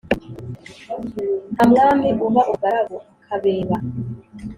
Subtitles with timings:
[1.53, 3.77] Nta mwami uba umugaragu (akabeba).